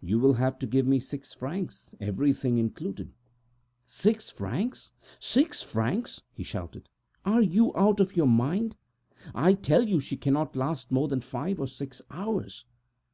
[0.00, 3.12] You will have to give me six francs, everything included."
[3.86, 4.92] "Six francs!
[5.20, 6.88] six francs!" he shouted.
[7.26, 8.76] "Are you out of your mind?
[9.34, 12.64] I tell you that she cannot last more than five or six hours!"